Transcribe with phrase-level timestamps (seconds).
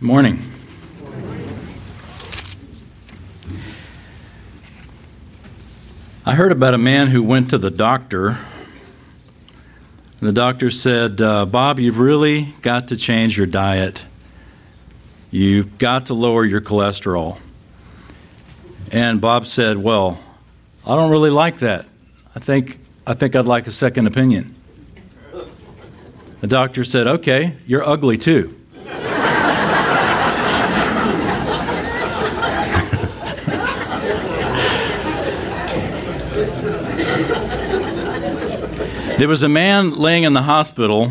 [0.00, 0.40] Morning.
[6.24, 8.28] I heard about a man who went to the doctor.
[8.28, 8.38] and
[10.20, 14.04] The doctor said, uh, Bob, you've really got to change your diet.
[15.32, 17.40] You've got to lower your cholesterol.
[18.92, 20.22] And Bob said, Well,
[20.86, 21.86] I don't really like that.
[22.36, 24.54] I think, I think I'd like a second opinion.
[26.40, 28.57] The doctor said, Okay, you're ugly too.
[39.18, 41.10] There was a man laying in the hospital,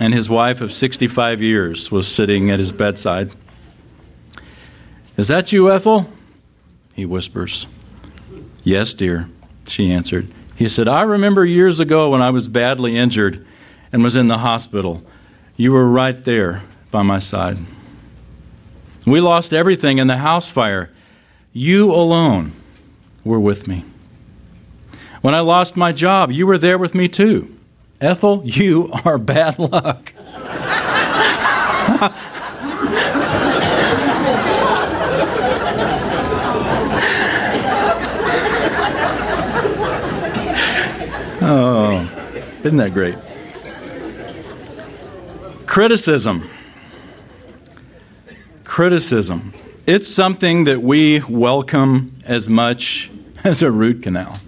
[0.00, 3.30] and his wife of 65 years was sitting at his bedside.
[5.18, 6.10] Is that you, Ethel?
[6.94, 7.66] He whispers.
[8.62, 9.28] Yes, dear,
[9.66, 10.32] she answered.
[10.56, 13.46] He said, I remember years ago when I was badly injured
[13.92, 15.02] and was in the hospital.
[15.56, 17.58] You were right there by my side.
[19.06, 20.90] We lost everything in the house fire.
[21.52, 22.52] You alone
[23.24, 23.84] were with me.
[25.24, 27.56] When I lost my job, you were there with me too.
[27.98, 30.12] Ethel, you are bad luck.
[41.40, 42.06] oh,
[42.62, 43.16] isn't that great?
[45.64, 46.50] Criticism.
[48.64, 49.54] Criticism.
[49.86, 53.10] It's something that we welcome as much
[53.42, 54.38] as a root canal.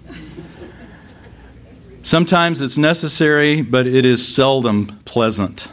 [2.07, 5.67] Sometimes it's necessary, but it is seldom pleasant.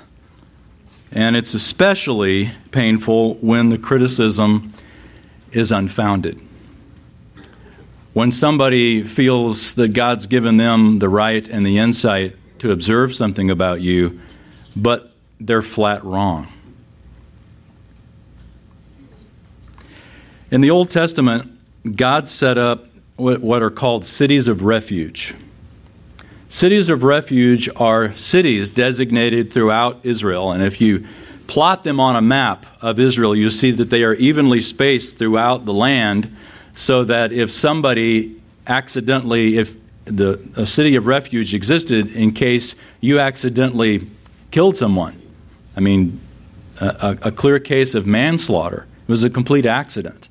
[1.13, 4.75] And it's especially painful when the criticism
[5.53, 6.41] is unfounded.
[8.15, 13.49] When somebody feels that God's given them the right and the insight to observe something
[13.49, 14.21] about you,
[14.75, 16.53] but they're flat wrong.
[20.51, 21.61] In the Old Testament,
[21.95, 25.33] God set up what are called cities of refuge.
[26.49, 31.07] Cities of refuge are cities designated throughout Israel, and if you
[31.47, 35.65] plot them on a map of Israel, you see that they are evenly spaced throughout
[35.65, 36.35] the land
[36.75, 43.19] so that if somebody accidentally, if the a city of refuge existed in case you
[43.19, 44.07] accidentally
[44.51, 45.21] killed someone,
[45.77, 46.21] I mean,
[46.81, 48.87] a, a clear case of manslaughter.
[49.07, 50.29] It was a complete accident.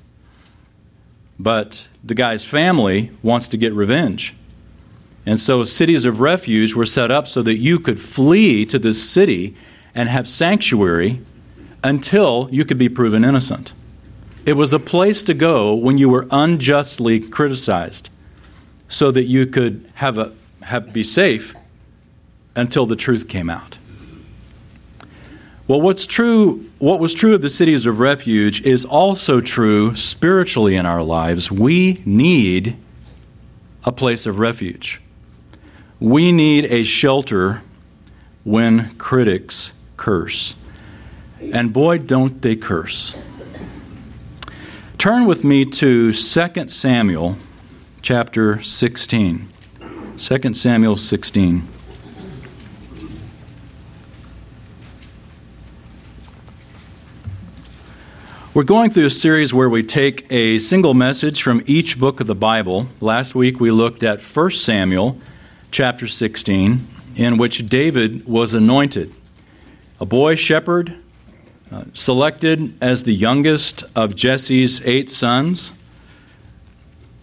[1.38, 4.34] But the guy's family wants to get revenge.
[5.26, 9.08] And so cities of refuge were set up so that you could flee to this
[9.08, 9.56] city
[9.94, 11.20] and have sanctuary
[11.82, 13.72] until you could be proven innocent.
[14.44, 18.10] It was a place to go when you were unjustly criticized
[18.88, 21.54] so that you could have a, have, be safe
[22.54, 23.78] until the truth came out.
[25.66, 30.76] Well, what's true, what was true of the cities of refuge is also true spiritually
[30.76, 31.50] in our lives.
[31.50, 32.76] We need
[33.84, 35.00] a place of refuge.
[36.04, 37.62] We need a shelter
[38.42, 40.54] when critics curse.
[41.40, 43.14] And boy, don't they curse.
[44.98, 47.38] Turn with me to 2 Samuel
[48.02, 49.48] chapter 16.
[50.18, 51.68] 2 Samuel 16.
[58.52, 62.26] We're going through a series where we take a single message from each book of
[62.26, 62.88] the Bible.
[63.00, 65.18] Last week we looked at 1 Samuel
[65.74, 66.86] chapter 16,
[67.16, 69.12] in which David was anointed.
[69.98, 70.94] A boy shepherd,
[71.72, 75.72] uh, selected as the youngest of Jesse's eight sons.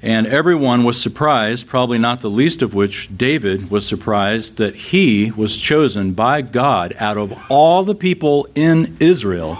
[0.01, 5.31] And everyone was surprised, probably not the least of which David was surprised, that he
[5.31, 9.57] was chosen by God out of all the people in Israel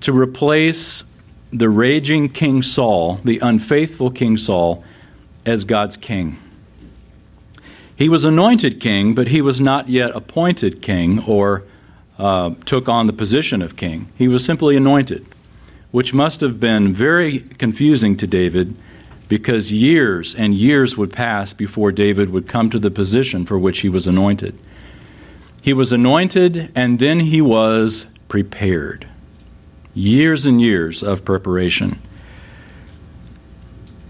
[0.00, 1.04] to replace
[1.52, 4.82] the raging King Saul, the unfaithful King Saul,
[5.46, 6.36] as God's king.
[7.98, 11.64] He was anointed king, but he was not yet appointed king or
[12.16, 14.12] uh, took on the position of king.
[14.16, 15.26] He was simply anointed,
[15.90, 18.76] which must have been very confusing to David
[19.28, 23.80] because years and years would pass before David would come to the position for which
[23.80, 24.56] he was anointed.
[25.60, 29.08] He was anointed and then he was prepared
[29.92, 32.00] years and years of preparation.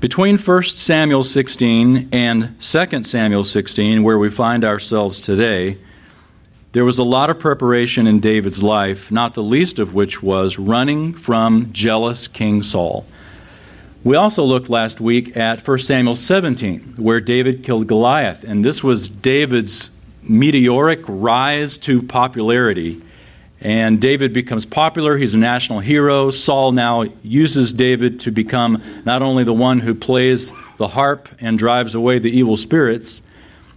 [0.01, 5.77] Between 1 Samuel 16 and 2 Samuel 16, where we find ourselves today,
[6.71, 10.57] there was a lot of preparation in David's life, not the least of which was
[10.57, 13.07] running from jealous King Saul.
[14.05, 18.85] We also looked last week at 1 Samuel 17, where David killed Goliath, and this
[18.85, 19.91] was David's
[20.23, 23.03] meteoric rise to popularity
[23.61, 25.17] And David becomes popular.
[25.17, 26.31] He's a national hero.
[26.31, 31.59] Saul now uses David to become not only the one who plays the harp and
[31.59, 33.23] drives away the evil spirits,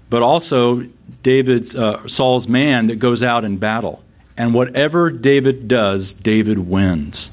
[0.09, 0.87] but also
[1.23, 4.03] David's uh, Saul's man that goes out in battle.
[4.37, 7.31] And whatever David does, David wins.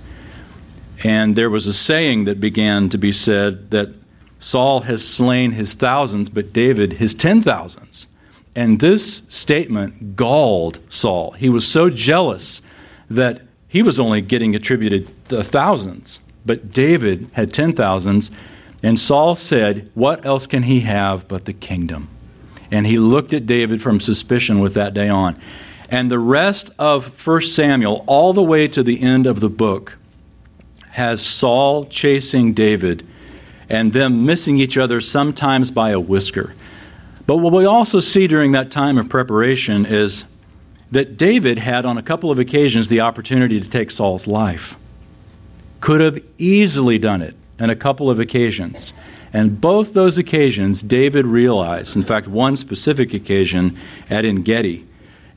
[1.05, 3.95] And there was a saying that began to be said that
[4.39, 8.09] Saul has slain his thousands, but David his ten thousands.
[8.59, 11.31] And this statement galled Saul.
[11.31, 12.61] He was so jealous
[13.09, 18.33] that he was only getting attributed thousands, but David had ten thousands.
[18.83, 22.09] And Saul said, What else can he have but the kingdom?
[22.69, 25.41] And he looked at David from suspicion with that day on.
[25.89, 29.99] And the rest of 1 Samuel, all the way to the end of the book,
[30.91, 33.07] has Saul chasing David
[33.69, 36.55] and them missing each other sometimes by a whisker.
[37.29, 40.25] But what we also see during that time of preparation is
[40.91, 44.77] that David had, on a couple of occasions, the opportunity to take Saul's life.
[45.81, 48.95] Could have easily done it on a couple of occasions.
[49.31, 53.77] And both those occasions, David realized, in fact, one specific occasion
[54.09, 54.87] at En Gedi,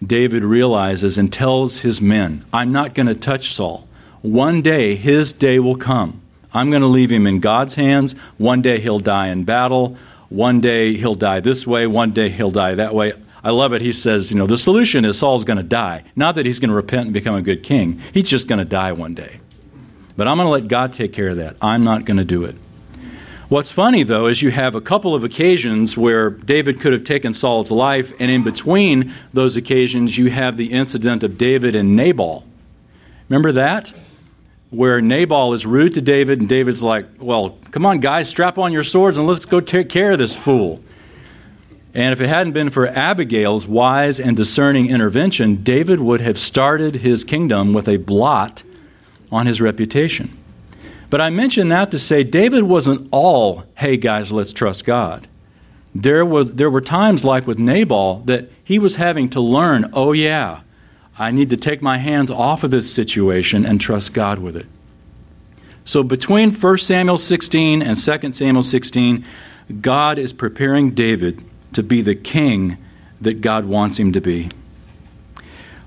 [0.02, 3.86] David realizes and tells his men, I'm not going to touch Saul.
[4.22, 6.22] One day, his day will come.
[6.54, 8.18] I'm going to leave him in God's hands.
[8.38, 9.98] One day, he'll die in battle.
[10.32, 11.86] One day, he'll die this way.
[11.86, 13.12] One day, he'll die that way.
[13.44, 13.82] I love it.
[13.82, 16.06] He says, you know, the solution is Saul's going to die.
[16.16, 18.66] Not that he's going to repent and become a good king, he's just going to
[18.66, 19.42] die one day.
[20.16, 21.58] But I'm going to let God take care of that.
[21.62, 22.56] I'm not going to do it.
[23.50, 27.34] What's funny, though, is you have a couple of occasions where David could have taken
[27.34, 32.46] Saul's life, and in between those occasions, you have the incident of David and Nabal.
[33.28, 33.94] Remember that?
[34.72, 38.74] Where Nabal is rude to David, and David's like, Well, come on, guys, strap on
[38.74, 40.82] your swords and let's go take care of this fool.
[41.94, 46.96] And if it hadn't been for Abigail's wise and discerning intervention, David would have started
[46.96, 48.64] his kingdom with a blot
[49.32, 50.38] on his reputation.
[51.10, 55.28] But I mention that to say David wasn't all, hey guys, let's trust God.
[55.94, 60.14] There, was, there were times, like with Nabal, that he was having to learn, oh
[60.14, 60.62] yeah,
[61.22, 64.66] I need to take my hands off of this situation and trust God with it.
[65.86, 69.24] So between 1 Samuel 16 and 2 Samuel 16,
[69.82, 72.80] God is preparing David to be the king
[73.22, 74.50] that God wants him to be.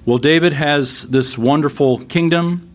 [0.07, 2.73] Well, David has this wonderful kingdom.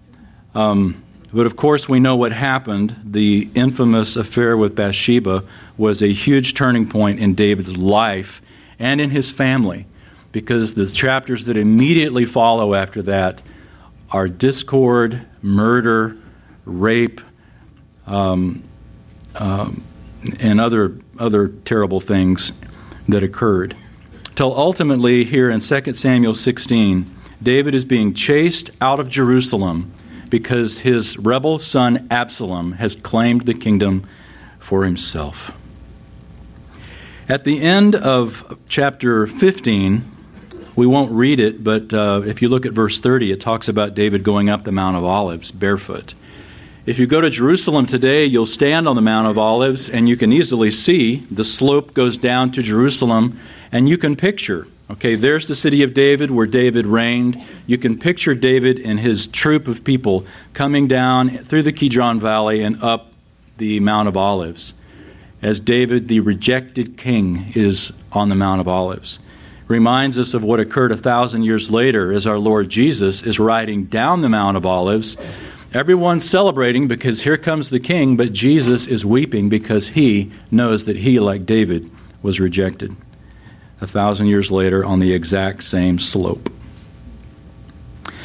[0.54, 1.02] Um,
[1.34, 2.94] but of course, we know what happened.
[3.06, 5.46] The infamous affair with Bathsheba
[5.78, 8.42] was a huge turning point in David's life
[8.78, 9.86] and in his family
[10.32, 13.42] because the chapters that immediately follow after that
[14.12, 16.18] are discord, murder,
[16.66, 17.22] rape,
[18.06, 18.64] um,
[19.36, 19.84] um,
[20.40, 22.54] and other, other terrible things
[23.08, 23.76] that occurred.
[24.36, 27.06] Till ultimately, here in 2 Samuel 16,
[27.42, 29.94] David is being chased out of Jerusalem
[30.30, 34.08] because his rebel son Absalom has claimed the kingdom
[34.60, 35.52] for himself.
[37.28, 40.04] At the end of chapter 15,
[40.80, 43.96] we won't read it, but uh, if you look at verse 30, it talks about
[43.96, 46.16] David going up the Mount of Olives barefoot.
[46.86, 50.16] If you go to Jerusalem today, you'll stand on the Mount of Olives and you
[50.16, 53.38] can easily see the slope goes down to Jerusalem,
[53.74, 57.40] and you can picture Okay, there's the city of David where David reigned.
[57.68, 62.64] You can picture David and his troop of people coming down through the Kidron Valley
[62.64, 63.14] and up
[63.58, 64.74] the Mount of Olives
[65.44, 69.20] as David, the rejected king, is on the Mount of Olives.
[69.70, 73.86] Reminds us of what occurred a thousand years later as our Lord Jesus is riding
[73.86, 75.16] down the Mount of Olives.
[75.76, 80.98] Everyone's celebrating because here comes the king, but Jesus is weeping because he knows that
[80.98, 81.88] he, like David,
[82.24, 82.96] was rejected
[83.80, 86.52] a thousand years later on the exact same slope.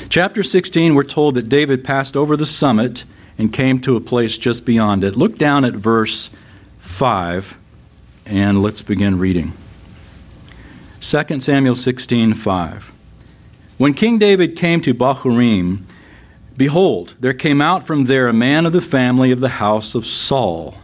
[0.09, 3.05] Chapter 16, we're told that David passed over the summit
[3.37, 5.15] and came to a place just beyond it.
[5.15, 6.31] Look down at verse
[6.79, 7.59] 5
[8.25, 9.53] and let's begin reading.
[11.05, 12.91] 2 Samuel 16:5.
[13.77, 15.83] When King David came to Bahurim,
[16.57, 20.07] behold, there came out from there a man of the family of the house of
[20.07, 20.77] Saul,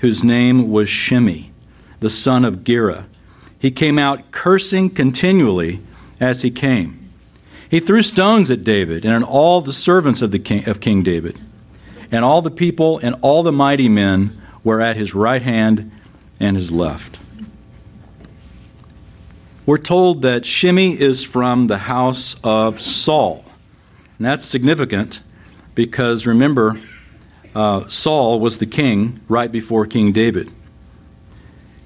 [0.00, 1.50] whose name was Shimei,
[2.00, 3.06] the son of Gera
[3.58, 5.80] he came out cursing continually
[6.20, 7.10] as he came.
[7.68, 11.02] He threw stones at David and at all the servants of, the king, of King
[11.02, 11.40] David.
[12.12, 15.90] And all the people and all the mighty men were at his right hand
[16.38, 17.18] and his left.
[19.66, 23.44] We're told that Shimei is from the house of Saul.
[24.16, 25.20] And that's significant
[25.74, 26.80] because remember,
[27.52, 30.52] uh, Saul was the king right before King David.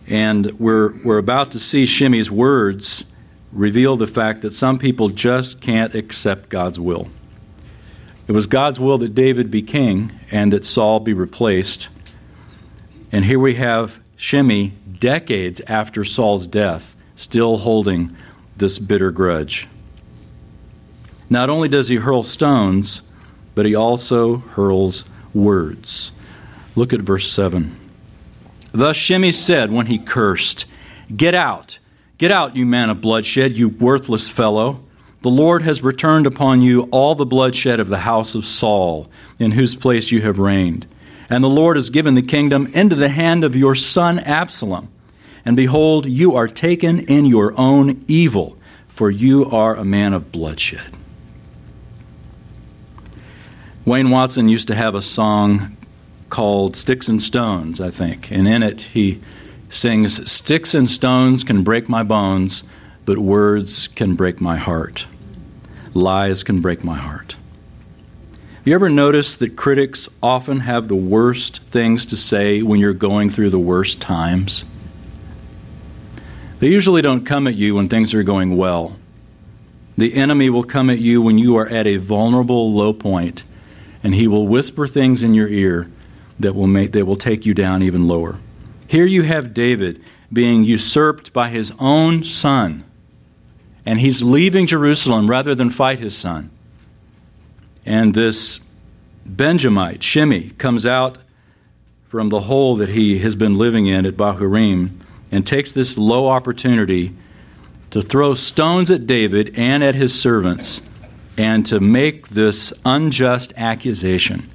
[0.07, 3.07] And we're, we're about to see Shimei's words
[3.51, 7.09] reveal the fact that some people just can't accept God's will.
[8.29, 11.89] It was God's will that David be king and that Saul be replaced.
[13.11, 18.17] And here we have Shimei, decades after Saul's death, still holding
[18.57, 19.69] this bitter grudge.
[21.29, 23.03] Not only does he hurl stones,
[23.55, 26.13] but he also hurls words.
[26.75, 27.77] Look at verse 7.
[28.73, 30.65] Thus Shimei said when he cursed,
[31.15, 31.79] Get out,
[32.17, 34.81] get out, you man of bloodshed, you worthless fellow.
[35.21, 39.51] The Lord has returned upon you all the bloodshed of the house of Saul, in
[39.51, 40.87] whose place you have reigned.
[41.29, 44.89] And the Lord has given the kingdom into the hand of your son Absalom.
[45.45, 50.31] And behold, you are taken in your own evil, for you are a man of
[50.31, 50.95] bloodshed.
[53.85, 55.77] Wayne Watson used to have a song
[56.29, 58.31] called Sticks and Stones, I think.
[58.31, 59.23] And in it, he
[59.69, 62.65] sings Sticks and stones can break my bones,
[63.05, 65.07] but words can break my heart.
[65.95, 67.37] Lies can break my heart.
[68.57, 72.93] Have you ever noticed that critics often have the worst things to say when you're
[72.93, 74.65] going through the worst times?
[76.61, 78.97] They usually don't come at you when things are going well.
[79.97, 83.45] The enemy will come at you when you are at a vulnerable low point,
[84.03, 85.91] and he will whisper things in your ear
[86.39, 88.39] that will, make, that will take you down even lower.
[88.87, 92.85] Here you have David being usurped by his own son,
[93.87, 96.51] and he's leaving Jerusalem rather than fight his son.
[97.87, 98.61] And this
[99.25, 101.17] Benjamite, Shimei, comes out
[102.07, 105.01] from the hole that he has been living in at Bahurim
[105.31, 107.15] and takes this low opportunity
[107.91, 110.83] to throw stones at David and at his servants
[111.37, 114.49] and to make this unjust accusation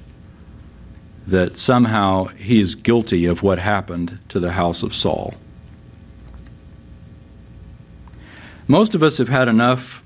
[1.26, 5.34] that somehow he's guilty of what happened to the house of Saul.
[8.68, 10.02] Most of us have had enough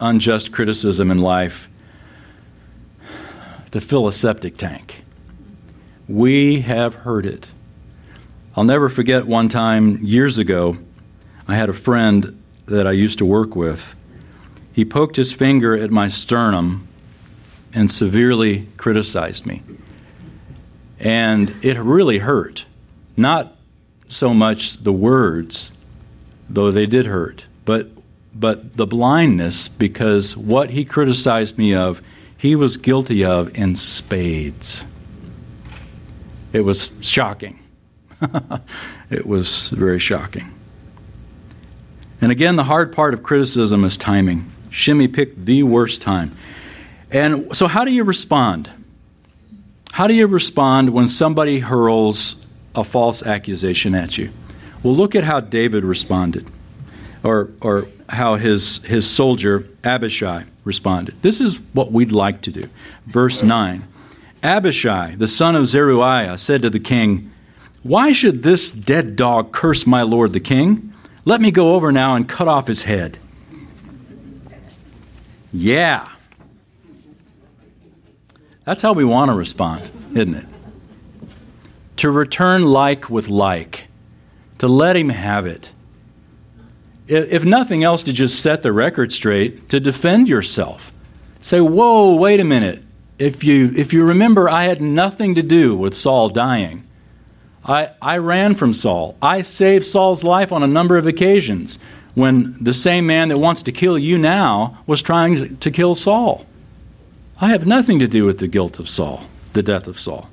[0.00, 1.68] unjust criticism in life
[3.70, 5.04] to fill a septic tank.
[6.08, 7.48] We have heard it.
[8.60, 10.76] I'll never forget one time years ago,
[11.48, 13.94] I had a friend that I used to work with.
[14.70, 16.86] He poked his finger at my sternum
[17.72, 19.62] and severely criticized me.
[20.98, 22.66] And it really hurt.
[23.16, 23.56] Not
[24.10, 25.72] so much the words,
[26.50, 27.88] though they did hurt, but,
[28.34, 32.02] but the blindness, because what he criticized me of,
[32.36, 34.84] he was guilty of in spades.
[36.52, 37.59] It was shocking.
[39.10, 40.52] it was very shocking.
[42.20, 44.50] And again, the hard part of criticism is timing.
[44.70, 46.36] Shimei picked the worst time.
[47.10, 48.70] And so, how do you respond?
[49.92, 54.30] How do you respond when somebody hurls a false accusation at you?
[54.82, 56.46] Well, look at how David responded,
[57.24, 61.20] or, or how his, his soldier Abishai responded.
[61.22, 62.68] This is what we'd like to do.
[63.06, 63.86] Verse 9
[64.42, 67.30] Abishai, the son of Zeruiah, said to the king,
[67.82, 70.92] Why should this dead dog curse my lord the king?
[71.24, 73.18] Let me go over now and cut off his head.
[75.52, 76.08] Yeah.
[78.64, 80.46] That's how we want to respond, isn't it?
[81.96, 83.88] To return like with like,
[84.58, 85.72] to let him have it.
[87.08, 90.92] If nothing else, to just set the record straight, to defend yourself.
[91.40, 92.84] Say, whoa, wait a minute.
[93.18, 96.84] If you, if you remember, I had nothing to do with Saul dying.
[97.64, 99.16] I, I ran from Saul.
[99.20, 101.78] I saved Saul's life on a number of occasions
[102.14, 106.46] when the same man that wants to kill you now was trying to kill Saul.
[107.40, 110.28] I have nothing to do with the guilt of Saul, the death of Saul.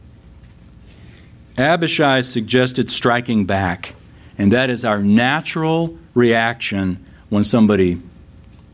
[1.57, 3.96] Abishai suggested striking back,
[4.38, 8.01] and that is our natural reaction when somebody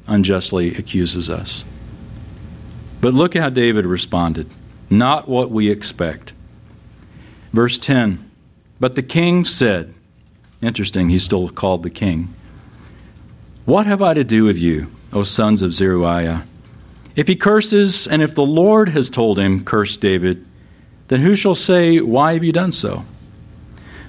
[0.08, 1.66] unjustly accuses us.
[3.02, 4.50] But look how David responded
[4.90, 6.34] not what we expect.
[7.52, 8.30] Verse 10
[8.84, 9.94] But the king said,
[10.62, 12.34] interesting, he's still called the king,
[13.64, 16.46] What have I to do with you, O sons of Zeruiah?
[17.16, 20.46] If he curses, and if the Lord has told him, Curse David,
[21.08, 23.06] then who shall say, Why have you done so?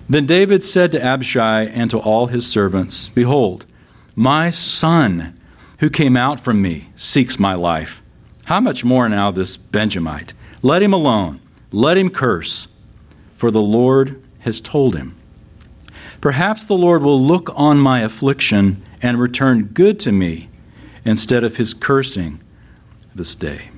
[0.09, 3.67] Then David said to Abishai and to all his servants, Behold,
[4.17, 5.39] my son,
[5.79, 8.03] who came out from me, seeks my life.
[8.47, 10.33] How much more now this Benjamite?
[10.63, 11.41] Let him alone,
[11.71, 12.67] let him curse,
[13.37, 15.17] for the Lord has told him.
[16.21, 20.49] Perhaps the Lord will look on my affliction and return good to me
[21.05, 22.41] instead of his cursing
[23.15, 23.71] this day.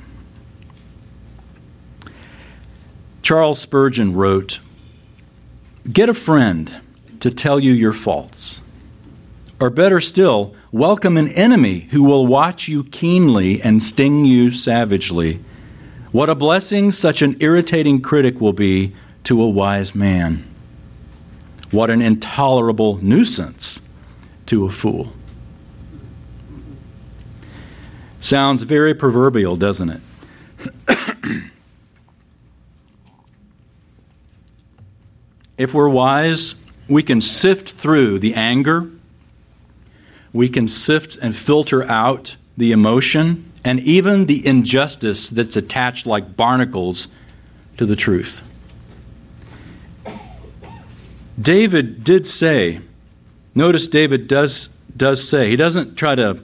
[3.23, 4.61] Charles Spurgeon wrote
[5.93, 6.75] Get a friend
[7.21, 8.61] to tell you your faults,
[9.61, 15.41] Or better still, welcome an enemy who will watch you keenly and sting you savagely.
[16.11, 18.95] What a blessing such an irritating critic will be
[19.25, 20.45] to a wise man.
[21.77, 23.87] What an intolerable nuisance
[24.47, 25.13] to a fool.
[28.19, 30.01] Sounds very proverbial, doesn't it?
[35.59, 36.55] if we're wise,
[36.89, 38.91] we can sift through the anger,
[40.33, 46.39] we can sift and filter out the emotion, and even the injustice that's attached like
[46.39, 47.09] barnacles
[47.77, 48.43] to the truth.
[51.41, 52.81] David did say,
[53.55, 56.41] notice David does, does say, he doesn't try to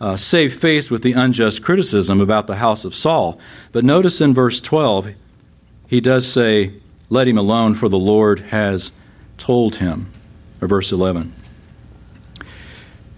[0.00, 3.38] uh, save face with the unjust criticism about the house of Saul,
[3.72, 5.14] but notice in verse 12,
[5.88, 6.74] he does say,
[7.10, 8.92] Let him alone, for the Lord has
[9.38, 10.12] told him.
[10.60, 11.32] Or verse 11.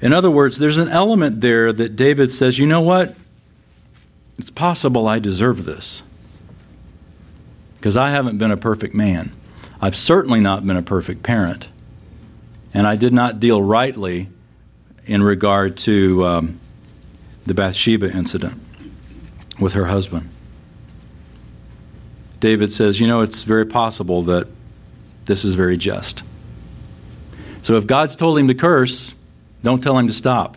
[0.01, 3.17] In other words, there's an element there that David says, You know what?
[4.39, 6.03] It's possible I deserve this.
[7.75, 9.33] Because I haven't been a perfect man.
[9.81, 11.69] I've certainly not been a perfect parent.
[12.75, 14.29] And I did not deal rightly
[15.07, 16.61] in regard to um,
[17.47, 18.61] the Bathsheba incident
[19.59, 20.29] with her husband.
[22.39, 24.49] David says, You know, it's very possible that
[25.25, 26.23] this is very just.
[27.63, 29.15] So if God's told him to curse,
[29.63, 30.57] don't tell him to stop.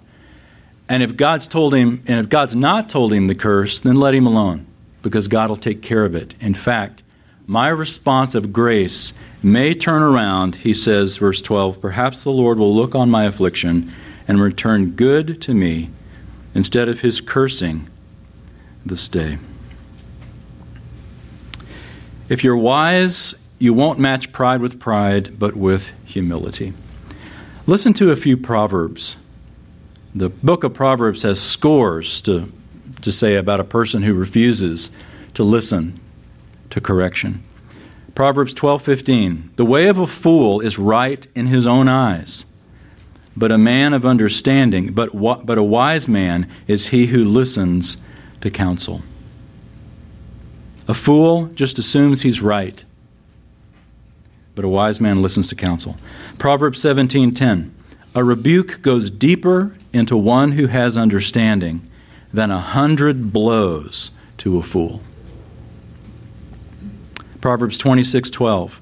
[0.88, 4.14] And if God's told him, and if God's not told him the curse, then let
[4.14, 4.66] him alone
[5.02, 6.36] because God will take care of it.
[6.40, 7.03] In fact,
[7.46, 11.82] my response of grace may turn around, he says, verse 12.
[11.82, 13.92] Perhaps the Lord will look on my affliction
[14.28, 15.90] and return good to me
[16.56, 17.90] instead of his cursing
[18.86, 19.38] this day.
[22.30, 26.74] If you're wise, you won't match pride with pride, but with humility.
[27.68, 29.18] Listen to a few proverbs.
[30.16, 32.52] The book of Proverbs has scores to,
[33.02, 34.92] to say about a person who refuses
[35.34, 36.00] to listen
[36.74, 37.44] to correction.
[38.16, 42.46] Proverbs 12:15 The way of a fool is right in his own eyes,
[43.38, 45.10] but a man of understanding, but
[45.46, 47.98] but a wise man is he who listens
[48.42, 49.04] to counsel.
[50.88, 52.84] A fool just assumes he's right,
[54.56, 55.96] but a wise man listens to counsel.
[56.40, 57.70] Proverbs 17:10
[58.16, 61.82] A rebuke goes deeper into one who has understanding
[62.34, 65.02] than a hundred blows to a fool.
[67.44, 68.80] Proverbs 26:12.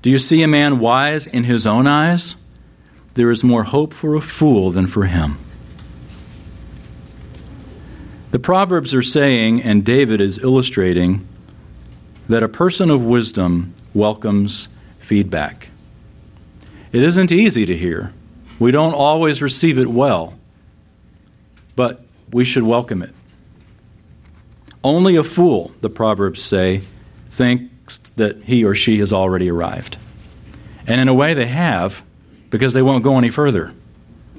[0.00, 2.36] Do you see a man wise in his own eyes?
[3.14, 5.38] There is more hope for a fool than for him.
[8.30, 11.26] The Proverbs are saying, and David is illustrating,
[12.28, 14.68] that a person of wisdom welcomes
[15.00, 15.70] feedback.
[16.92, 18.12] It isn't easy to hear.
[18.60, 20.38] We don't always receive it well,
[21.74, 23.12] but we should welcome it.
[24.84, 26.82] Only a fool, the Proverbs say,
[27.28, 27.72] think
[28.16, 29.98] that he or she has already arrived.
[30.86, 32.02] And in a way, they have
[32.50, 33.72] because they won't go any further.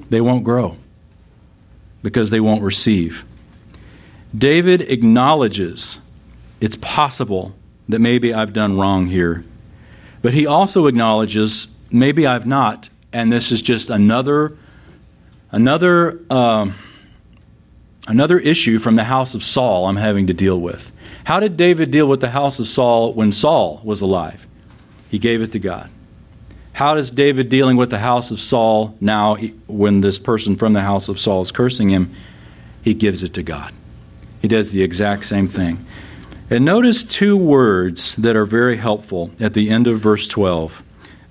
[0.10, 0.78] They won't grow
[2.02, 3.26] because they won't receive.
[4.36, 6.00] David acknowledges
[6.60, 7.56] it's possible
[7.90, 9.44] that maybe I've done wrong here,
[10.22, 14.58] but he also acknowledges maybe I've not, and this is just another
[15.52, 16.72] another uh,
[18.08, 20.92] another issue from the house of Saul I'm having to deal with.
[21.28, 24.48] How did David deal with the house of Saul when Saul was alive?
[25.12, 25.90] He gave it to God.
[26.72, 29.36] How does David dealing with the house of Saul now
[29.68, 32.16] when this person from the house of Saul is cursing him?
[32.82, 33.74] He gives it to God.
[34.42, 35.86] He does the exact same thing.
[36.50, 40.82] And notice two words that are very helpful at the end of verse 12.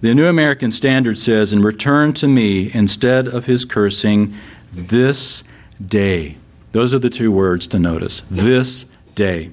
[0.03, 4.37] The New American Standard says, And return to me instead of his cursing
[4.71, 5.43] this
[5.83, 6.37] day.
[6.73, 8.21] Those are the two words to notice.
[8.31, 9.53] This day.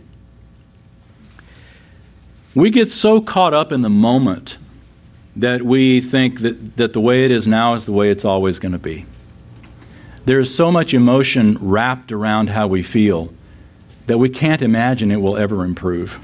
[2.55, 4.57] We get so caught up in the moment
[5.35, 8.59] that we think that, that the way it is now is the way it's always
[8.59, 9.05] going to be.
[10.25, 13.33] There is so much emotion wrapped around how we feel
[14.05, 16.19] that we can't imagine it will ever improve.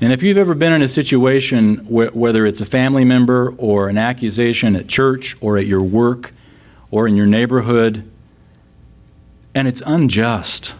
[0.00, 3.88] And if you've ever been in a situation, where, whether it's a family member or
[3.88, 6.32] an accusation at church or at your work
[6.90, 8.08] or in your neighborhood,
[9.54, 10.74] and it's unjust,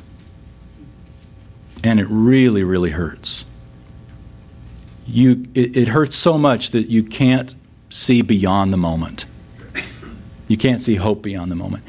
[1.84, 3.44] and it really, really hurts
[5.08, 7.54] you, it, it hurts so much that you can't
[7.90, 9.24] see beyond the moment.
[10.46, 11.84] You can't see hope beyond the moment.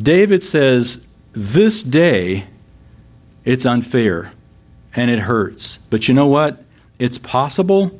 [0.00, 2.44] David says, This day,
[3.44, 4.32] it's unfair
[4.94, 5.78] and it hurts.
[5.78, 6.62] But you know what?
[6.98, 7.98] It's possible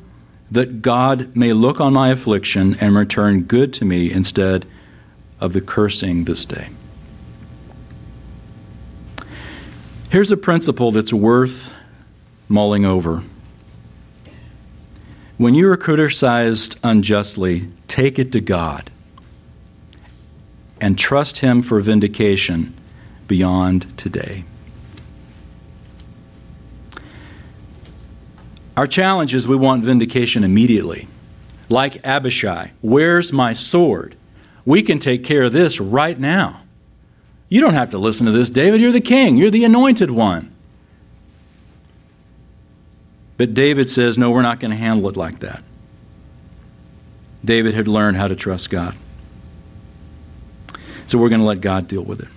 [0.49, 4.65] that God may look on my affliction and return good to me instead
[5.39, 6.69] of the cursing this day.
[10.09, 11.73] Here's a principle that's worth
[12.47, 13.23] mulling over.
[15.37, 18.89] When you are criticized unjustly, take it to God
[20.79, 22.73] and trust Him for vindication
[23.27, 24.45] beyond today.
[28.77, 31.09] Our challenge is we want vindication immediately.
[31.67, 34.15] Like Abishai, where's my sword?
[34.63, 36.61] We can take care of this right now.
[37.49, 38.79] You don't have to listen to this, David.
[38.79, 40.54] You're the king, you're the anointed one.
[43.37, 45.63] But David says, no, we're not going to handle it like that.
[47.43, 48.95] David had learned how to trust God.
[51.07, 52.29] So we're going to let God deal with it.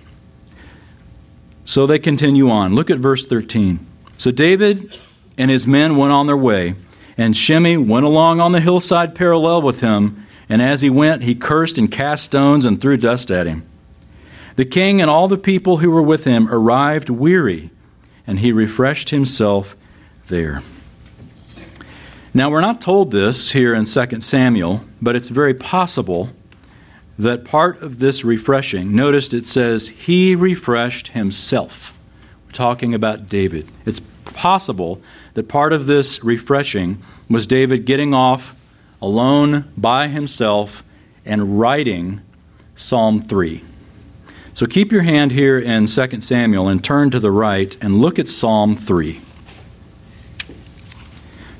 [1.65, 2.75] So they continue on.
[2.75, 3.85] Look at verse 13.
[4.17, 4.95] So David
[5.37, 6.75] and his men went on their way,
[7.17, 11.35] and Shimei went along on the hillside parallel with him, and as he went, he
[11.35, 13.65] cursed and cast stones and threw dust at him.
[14.55, 17.69] The king and all the people who were with him arrived weary,
[18.27, 19.77] and he refreshed himself
[20.27, 20.61] there.
[22.31, 26.29] Now, we're not told this here in 2 Samuel, but it's very possible
[27.17, 31.93] that part of this refreshing, noticed it says, he refreshed himself.
[32.45, 33.67] We're talking about David.
[33.85, 35.01] It's possible
[35.33, 38.55] that part of this refreshing was David getting off
[39.01, 40.83] alone by himself
[41.25, 42.21] and writing
[42.75, 43.63] Psalm 3.
[44.53, 48.19] So keep your hand here in 2 Samuel and turn to the right and look
[48.19, 49.21] at Psalm 3.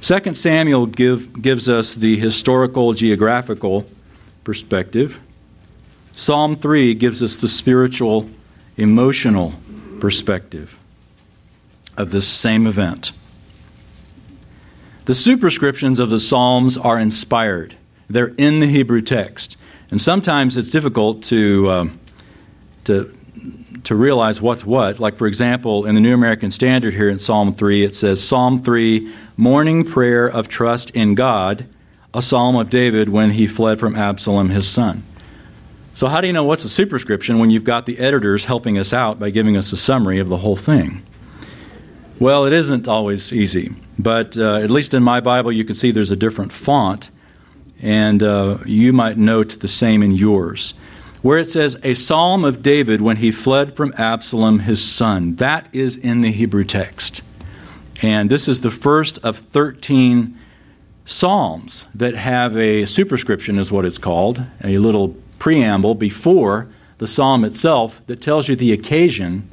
[0.02, 3.86] 2 Samuel give, gives us the historical, geographical
[4.44, 5.20] perspective.
[6.14, 8.30] Psalm 3 gives us the spiritual,
[8.78, 9.54] emotional
[10.00, 10.78] perspective
[11.98, 13.12] of this same event.
[15.06, 17.76] The superscriptions of the Psalms are inspired,
[18.10, 19.58] they're in the Hebrew text.
[19.92, 21.68] And sometimes it's difficult to.
[21.68, 21.86] Uh,
[22.86, 23.16] to
[23.84, 25.00] to realize what's what.
[25.00, 28.62] Like, for example, in the New American Standard here in Psalm 3, it says Psalm
[28.62, 31.65] 3, morning prayer of trust in God,
[32.13, 35.02] a psalm of David when he fled from Absalom, his son.
[35.93, 38.91] So, how do you know what's a superscription when you've got the editors helping us
[38.91, 41.04] out by giving us a summary of the whole thing?
[42.19, 45.91] Well, it isn't always easy, but uh, at least in my Bible, you can see
[45.91, 47.10] there's a different font,
[47.82, 50.73] and uh, you might note the same in yours
[51.21, 55.36] where it says, A psalm of David when he fled from Absalom his son.
[55.38, 57.21] That is in the Hebrew text.
[58.02, 60.38] And this is the first of 13
[61.06, 66.68] psalms that have a superscription, is what it's called, a little preamble before
[67.00, 69.50] the psalm itself that tells you the occasion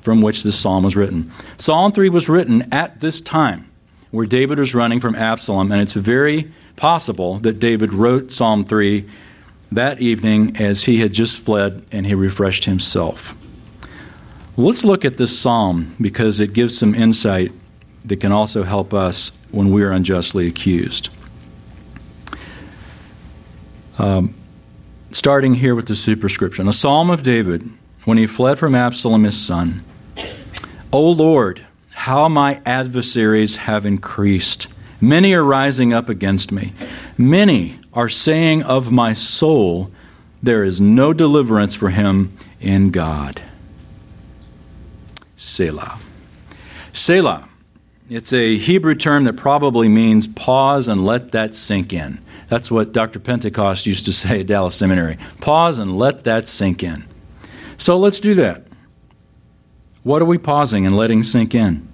[0.00, 1.32] from which this psalm was written.
[1.58, 3.70] Psalm 3 was written at this time
[4.10, 9.08] where David was running from Absalom, and it's very possible that David wrote Psalm 3
[9.72, 13.34] that evening as he had just fled and he refreshed himself.
[14.56, 17.52] Let's look at this psalm because it gives some insight
[18.06, 21.10] that can also help us when we are unjustly accused.
[23.98, 24.34] Um,
[25.10, 27.68] starting here with the superscription A psalm of David
[28.04, 29.82] when he fled from Absalom his son.
[30.92, 34.68] O Lord, how my adversaries have increased.
[35.00, 36.72] Many are rising up against me.
[37.18, 39.90] Many are saying of my soul,
[40.42, 43.42] There is no deliverance for him in God.
[45.36, 45.98] Selah.
[46.92, 47.48] Selah.
[48.08, 52.20] It's a Hebrew term that probably means pause and let that sink in.
[52.48, 53.18] That's what Dr.
[53.18, 55.18] Pentecost used to say at Dallas Seminary.
[55.40, 57.06] Pause and let that sink in.
[57.76, 58.62] So let's do that.
[60.04, 61.88] What are we pausing and letting sink in?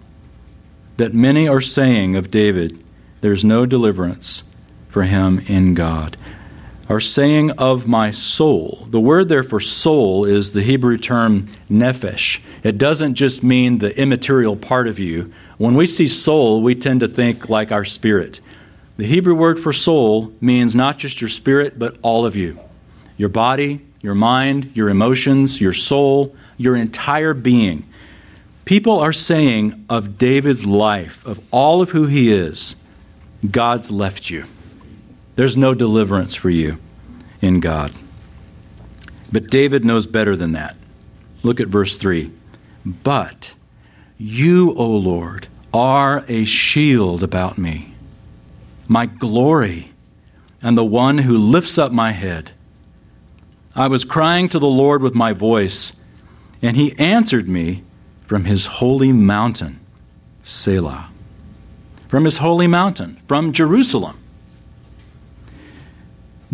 [0.98, 2.84] That many are saying of David,
[3.22, 4.44] there's no deliverance
[4.90, 6.18] for him in God.
[6.90, 8.86] Are saying of my soul.
[8.90, 12.40] The word there for soul is the Hebrew term nephesh.
[12.62, 15.32] It doesn't just mean the immaterial part of you.
[15.62, 18.40] When we see soul, we tend to think like our spirit.
[18.96, 22.58] The Hebrew word for soul means not just your spirit, but all of you
[23.16, 27.88] your body, your mind, your emotions, your soul, your entire being.
[28.64, 32.74] People are saying of David's life, of all of who he is,
[33.48, 34.46] God's left you.
[35.36, 36.78] There's no deliverance for you
[37.40, 37.92] in God.
[39.30, 40.74] But David knows better than that.
[41.44, 42.32] Look at verse 3.
[42.84, 43.52] But
[44.18, 47.94] you, O Lord, are a shield about me,
[48.88, 49.92] my glory,
[50.60, 52.52] and the one who lifts up my head.
[53.74, 55.94] I was crying to the Lord with my voice,
[56.60, 57.84] and he answered me
[58.26, 59.80] from his holy mountain,
[60.42, 61.08] Selah.
[62.06, 64.21] From his holy mountain, from Jerusalem.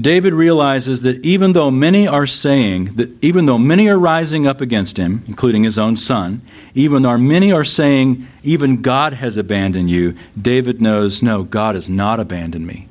[0.01, 4.61] David realizes that even though many are saying that even though many are rising up
[4.61, 6.41] against him, including his own son,
[6.75, 11.91] even though many are saying even God has abandoned you, David knows no, God has
[11.91, 12.87] not abandoned me.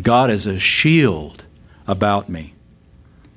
[0.00, 1.44] God is a shield
[1.88, 2.54] about me.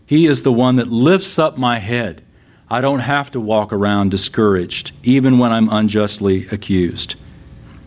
[0.05, 2.23] He is the one that lifts up my head.
[2.69, 7.15] I don't have to walk around discouraged, even when I'm unjustly accused.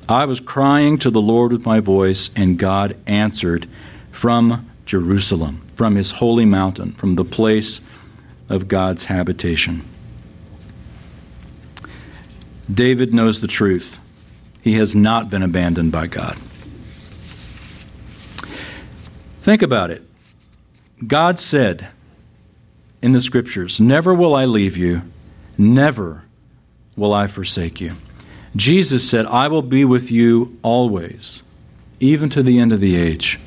[0.09, 3.69] I was crying to the Lord with my voice, and God answered
[4.11, 7.81] from Jerusalem, from his holy mountain, from the place
[8.49, 9.83] of God's habitation.
[12.69, 14.01] David knows the truth.
[14.63, 16.37] He has not been abandoned by God.
[19.43, 20.03] Think about it.
[21.07, 21.87] God said
[23.01, 25.03] in the scriptures, Never will I leave you,
[25.57, 26.25] never
[26.97, 27.93] will I forsake you.
[28.57, 31.45] Jesus said, I will be with you always,
[32.01, 33.39] even to the end of the age.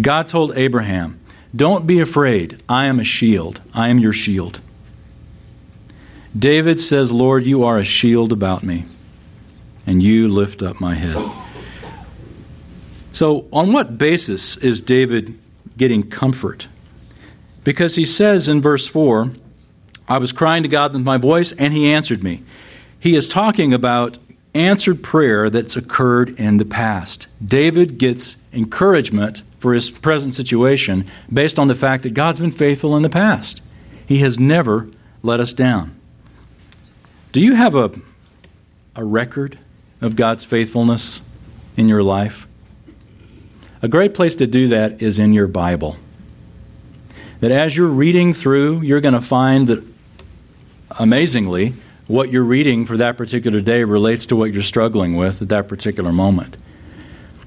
[0.00, 1.20] God told Abraham,
[1.54, 2.62] Don't be afraid.
[2.68, 3.60] I am a shield.
[3.72, 4.60] I am your shield.
[6.36, 8.84] David says, Lord, you are a shield about me,
[9.86, 11.30] and you lift up my head.
[13.12, 15.38] So, on what basis is David
[15.76, 16.66] getting comfort?
[17.62, 19.30] Because he says in verse 4,
[20.08, 22.42] I was crying to God with my voice, and he answered me.
[22.98, 24.18] He is talking about
[24.54, 27.28] answered prayer that's occurred in the past.
[27.44, 32.94] David gets encouragement for his present situation based on the fact that God's been faithful
[32.98, 33.62] in the past.
[34.06, 34.90] He has never
[35.22, 35.98] let us down.
[37.32, 37.90] Do you have a,
[38.94, 39.58] a record
[40.02, 41.22] of God's faithfulness
[41.78, 42.46] in your life?
[43.80, 45.96] A great place to do that is in your Bible.
[47.40, 49.82] That as you're reading through, you're going to find that
[50.98, 51.72] amazingly,
[52.06, 55.68] what you're reading for that particular day relates to what you're struggling with at that
[55.68, 56.58] particular moment.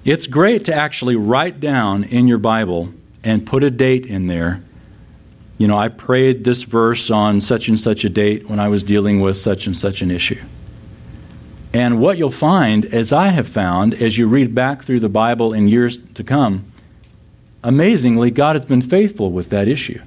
[0.07, 2.93] It's great to actually write down in your Bible
[3.25, 4.63] and put a date in there.
[5.57, 8.85] You know, I prayed this verse on such and such a date when I was
[8.85, 10.41] dealing with such and such an issue.
[11.73, 15.53] And what you'll find, as I have found, as you read back through the Bible
[15.53, 16.71] in years to come,
[17.61, 20.01] amazingly, God has been faithful with that issue.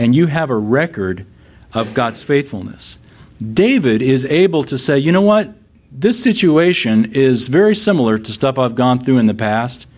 [0.00, 1.24] And you have a record
[1.72, 2.98] of God's faithfulness.
[3.40, 5.54] David is able to say, you know what?
[5.98, 9.88] This situation is very similar to stuff I've gone through in the past,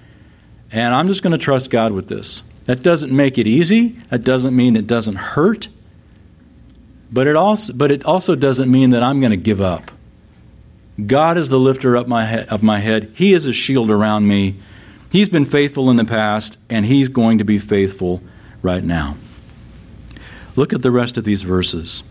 [0.70, 2.44] and I'm just going to trust God with this.
[2.66, 3.96] That doesn't make it easy.
[4.11, 5.66] That doesn't mean it doesn't hurt.
[7.11, 9.90] But it also, but it also doesn't mean that I'm going to give up.
[11.04, 13.11] God is the lifter up my he- of my head.
[13.16, 14.54] He is a shield around me.
[15.11, 18.22] He's been faithful in the past, and He's going to be faithful
[18.62, 19.16] right now.
[20.54, 22.04] Look at the rest of these verses.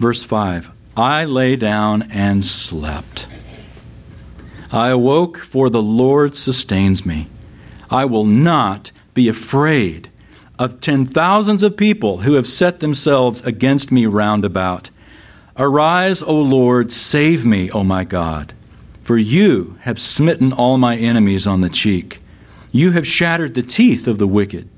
[0.00, 3.26] Verse 5 I lay down and slept.
[4.70, 7.28] I awoke, for the Lord sustains me.
[7.90, 10.08] I will not be afraid
[10.58, 14.90] of ten thousands of people who have set themselves against me round about.
[15.56, 18.52] Arise, O Lord, save me, O my God,
[19.02, 22.20] for you have smitten all my enemies on the cheek.
[22.70, 24.68] You have shattered the teeth of the wicked.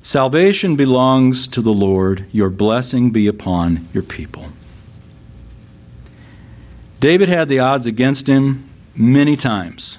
[0.00, 2.26] Salvation belongs to the Lord.
[2.32, 4.48] Your blessing be upon your people.
[7.00, 9.98] David had the odds against him many times,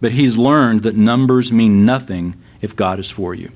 [0.00, 3.50] but he's learned that numbers mean nothing if God is for you.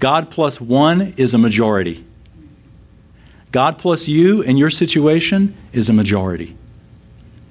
[0.00, 2.04] God plus one is a majority.
[3.52, 6.56] God plus you and your situation is a majority.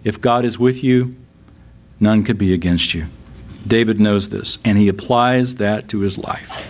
[0.04, 1.16] If God is with you,
[2.00, 3.08] none could be against you.
[3.68, 6.66] David knows this, and he applies that to his life.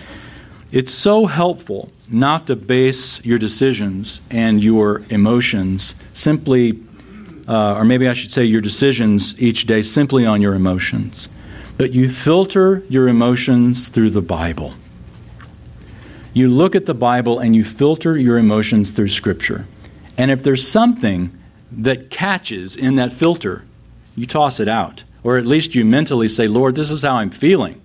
[0.72, 6.72] It's so helpful not to base your decisions and your emotions simply,
[7.50, 11.28] uh, or maybe I should say your decisions each day simply on your emotions,
[11.76, 14.74] but you filter your emotions through the Bible.
[16.32, 19.66] You look at the Bible and you filter your emotions through Scripture.
[20.16, 21.36] And if there's something
[21.72, 23.64] that catches in that filter,
[24.14, 25.02] you toss it out.
[25.24, 27.80] Or at least you mentally say, Lord, this is how I'm feeling.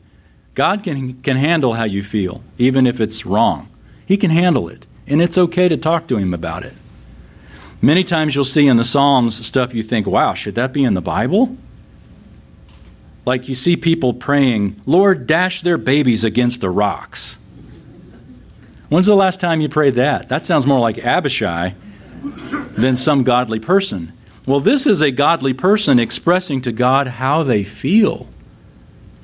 [0.53, 3.67] God can, can handle how you feel, even if it's wrong.
[4.05, 6.75] He can handle it, and it's okay to talk to Him about it.
[7.85, 10.95] Many times you'll see in the Psalms stuff you think, wow, should that be in
[10.95, 11.55] the Bible?
[13.27, 17.37] Like you see people praying, Lord, dash their babies against the rocks.
[18.89, 20.29] When's the last time you prayed that?
[20.29, 21.75] That sounds more like Abishai
[22.75, 24.13] than some godly person.
[24.47, 28.27] Well, this is a godly person expressing to God how they feel,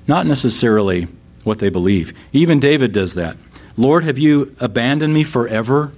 [0.08, 1.08] not necessarily
[1.43, 2.13] what they believe.
[2.32, 3.38] Even David does that.
[3.76, 5.93] Lord, have you abandoned me forever?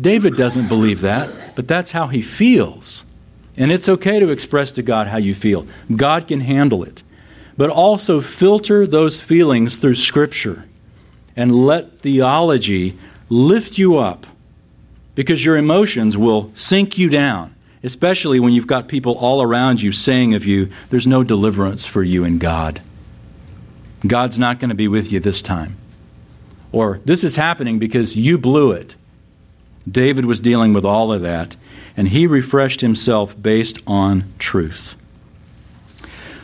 [0.00, 3.04] David doesn't believe that, but that's how he feels.
[3.56, 5.66] And it's okay to express to God how you feel.
[5.94, 7.02] God can handle it.
[7.56, 10.64] But also filter those feelings through Scripture.
[11.38, 14.26] and let theology lift you up
[15.14, 19.92] because your emotions will sink you down, especially when you've got people all around you
[19.92, 22.80] saying of you, there's no deliverance for you in God.
[24.04, 25.76] God's not going to be with you this time.
[26.72, 28.96] Or this is happening because you blew it.
[29.88, 31.56] David was dealing with all of that,
[31.96, 34.94] and he refreshed himself based on truth.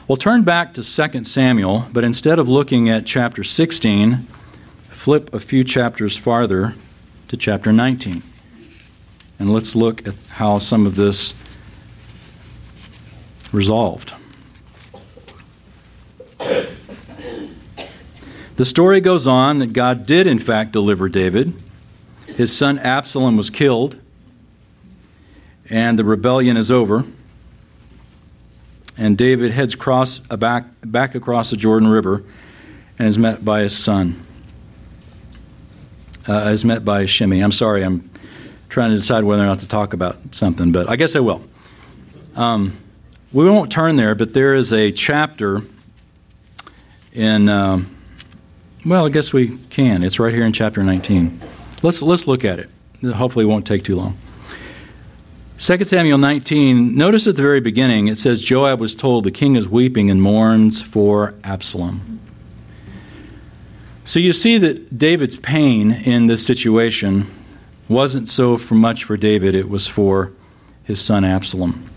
[0.06, 4.26] We'll turn back to 2 Samuel, but instead of looking at chapter 16,
[4.88, 6.74] flip a few chapters farther
[7.28, 8.22] to chapter 19.
[9.38, 11.34] And let's look at how some of this
[13.52, 14.14] resolved.
[18.56, 21.54] The story goes on that God did, in fact, deliver David.
[22.36, 23.98] His son Absalom was killed,
[25.70, 27.04] and the rebellion is over
[28.96, 32.22] and David heads across, back, back across the Jordan River
[32.98, 34.24] and is met by his son.
[36.28, 37.40] Uh, is met by Shimei.
[37.40, 38.08] I'm sorry, I'm
[38.68, 41.44] trying to decide whether or not to talk about something, but I guess I will.
[42.34, 42.78] Um,
[43.32, 45.62] we won't turn there, but there is a chapter
[47.12, 47.48] in.
[47.48, 47.90] Um,
[48.86, 50.02] well, I guess we can.
[50.02, 51.40] It's right here in chapter 19.
[51.84, 52.70] Let's let's look at it.
[53.02, 54.16] Hopefully, it won't take too long.
[55.58, 59.54] 2 Samuel 19, notice at the very beginning it says Joab was told the king
[59.54, 62.20] is weeping and mourns for Absalom.
[64.02, 67.30] So you see that David's pain in this situation
[67.86, 70.32] wasn't so for much for David, it was for
[70.84, 71.88] his son Absalom.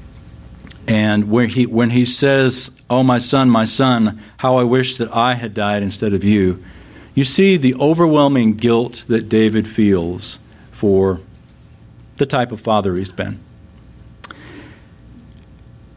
[0.86, 5.16] And when he, when he says, Oh, my son, my son, how I wish that
[5.16, 6.62] I had died instead of you,
[7.18, 10.38] you see the overwhelming guilt that David feels
[10.70, 11.20] for
[12.18, 13.40] the type of father he's been.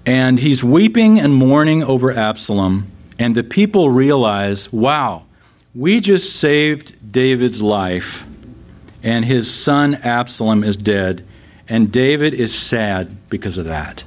[0.06, 2.90] And he's weeping and mourning over Absalom.
[3.18, 5.24] And the people realize, wow,
[5.74, 8.24] we just saved David's life,
[9.02, 11.22] and his son Absalom is dead.
[11.68, 14.04] And David is sad because of that.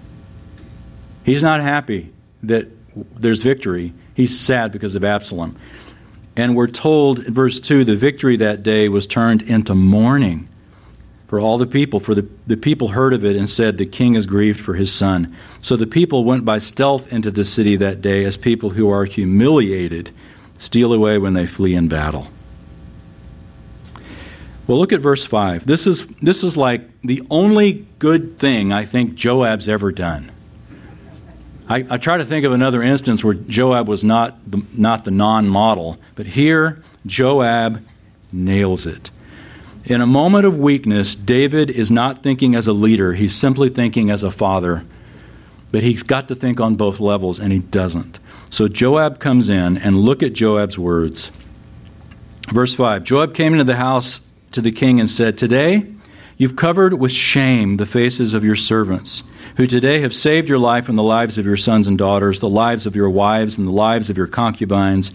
[1.24, 2.70] He's not happy that
[3.16, 3.94] there's victory.
[4.16, 5.56] He's sad because of Absalom.
[6.36, 10.50] And we're told in verse 2 the victory that day was turned into mourning
[11.28, 14.16] for all the people, for the, the people heard of it and said, The king
[14.16, 15.36] is grieved for his son.
[15.62, 19.06] So the people went by stealth into the city that day as people who are
[19.06, 20.12] humiliated
[20.60, 22.28] steal away when they flee in battle.
[24.68, 25.66] Well, look at verse 5.
[25.66, 30.30] This is, this is like the only good thing I think Joab's ever done.
[31.74, 35.12] I, I try to think of another instance where Joab was not the, not the
[35.12, 37.84] non model, but here Joab
[38.32, 39.10] nails it.
[39.86, 44.12] In a moment of weakness, David is not thinking as a leader, he's simply thinking
[44.12, 44.86] as a father.
[45.72, 48.20] But he's got to think on both levels, and he doesn't.
[48.52, 51.32] So Joab comes in, and look at Joab's words.
[52.50, 55.92] Verse 5 Joab came into the house to the king and said, Today
[56.38, 59.24] you've covered with shame the faces of your servants,
[59.58, 62.50] who today have saved your life and the lives of your sons and daughters, the
[62.50, 65.12] lives of your wives and the lives of your concubines,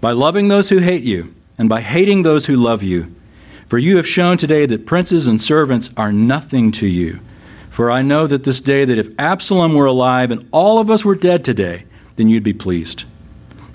[0.00, 3.14] by loving those who hate you, and by hating those who love you.
[3.68, 7.20] For you have shown today that princes and servants are nothing to you.
[7.70, 11.04] For I know that this day that if Absalom were alive and all of us
[11.04, 11.84] were dead today,
[12.16, 13.04] then you'd be pleased.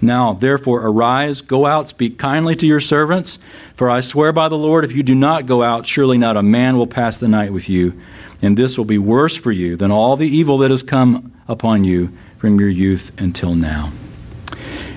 [0.02, 3.40] Now, therefore, arise, go out, speak kindly to your servants.
[3.76, 6.44] For I swear by the Lord, if you do not go out, surely not a
[6.44, 8.00] man will pass the night with you.
[8.42, 11.84] And this will be worse for you than all the evil that has come upon
[11.84, 13.92] you from your youth until now.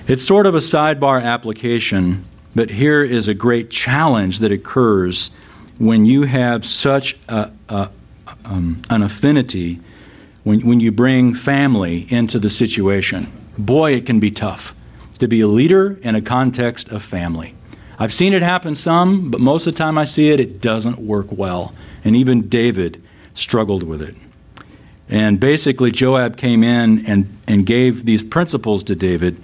[0.07, 5.31] It's sort of a sidebar application but here is a great challenge that occurs
[5.79, 7.91] when you have such a, a,
[8.45, 9.81] um, an affinity,
[10.43, 13.31] when, when you bring family into the situation.
[13.57, 14.75] Boy, it can be tough
[15.21, 17.55] to be a leader in a context of family.
[17.99, 20.99] I've seen it happen some, but most of the time I see it, it doesn't
[20.99, 21.75] work well.
[22.03, 23.03] And even David
[23.35, 24.17] struggled with it.
[25.09, 29.43] And basically, Joab came in and, and gave these principles to David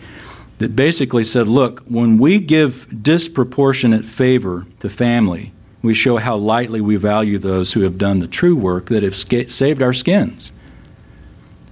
[0.58, 6.80] that basically said, look, when we give disproportionate favor to family, we show how lightly
[6.80, 10.52] we value those who have done the true work that have saved our skins.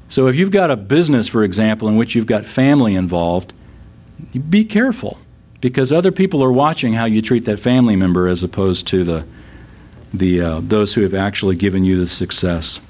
[0.09, 3.54] So if you've got a business, for example, in which you've got family involved,
[4.49, 5.19] be careful
[5.61, 9.27] because other people are watching how you treat that family member as opposed to the,
[10.13, 12.81] the, uh, those who have actually given you the success.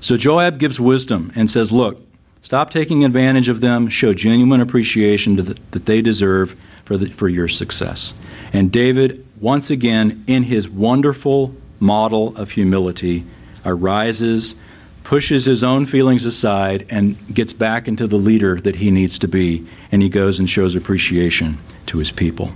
[0.00, 2.00] So Joab gives wisdom and says, Look,
[2.42, 3.88] Stop taking advantage of them.
[3.88, 8.14] Show genuine appreciation the, that they deserve for, the, for your success.
[8.52, 13.24] And David, once again, in his wonderful model of humility,
[13.64, 14.56] arises,
[15.04, 19.28] pushes his own feelings aside and gets back into the leader that he needs to
[19.28, 22.52] be, and he goes and shows appreciation to his people.